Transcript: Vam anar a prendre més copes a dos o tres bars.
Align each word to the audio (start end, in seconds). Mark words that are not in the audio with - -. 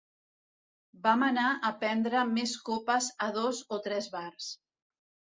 Vam 1.01 1.25
anar 1.25 1.49
a 1.67 1.69
prendre 1.83 2.23
més 2.29 2.53
copes 2.69 3.09
a 3.27 3.27
dos 3.35 3.59
o 3.77 3.79
tres 3.89 4.09
bars. 4.15 4.49